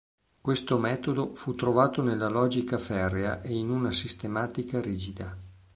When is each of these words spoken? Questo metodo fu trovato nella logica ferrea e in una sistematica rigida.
Questo 0.41 0.79
metodo 0.79 1.35
fu 1.35 1.53
trovato 1.53 2.01
nella 2.01 2.27
logica 2.27 2.79
ferrea 2.79 3.39
e 3.43 3.53
in 3.55 3.69
una 3.69 3.91
sistematica 3.91 4.81
rigida. 4.81 5.37